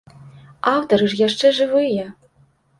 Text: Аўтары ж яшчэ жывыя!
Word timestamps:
Аўтары 0.71 1.11
ж 1.13 1.21
яшчэ 1.27 1.53
жывыя! 1.61 2.11